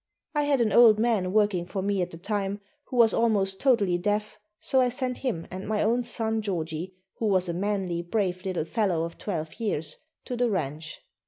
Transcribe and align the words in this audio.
I 0.33 0.45
had 0.45 0.61
an 0.61 0.71
old 0.71 0.97
man 0.97 1.31
working 1.31 1.63
for 1.63 1.83
me 1.83 2.01
at 2.01 2.09
the 2.09 2.17
time 2.17 2.59
who 2.85 2.97
was 2.97 3.13
almost 3.13 3.59
totally 3.59 3.99
deaf, 3.99 4.39
so 4.59 4.81
I 4.81 4.89
sent 4.89 5.19
him 5.19 5.45
and 5.51 5.67
my 5.67 5.83
own 5.83 6.01
son, 6.01 6.41
Georgie, 6.41 6.95
who 7.19 7.27
was 7.27 7.47
a 7.47 7.53
manly, 7.53 8.01
brave 8.01 8.43
little 8.43 8.65
fellow 8.65 9.03
of 9.03 9.19
12 9.19 9.59
years, 9.59 9.97
to 10.25 10.35
the 10.35 10.49
ranch. 10.49 11.01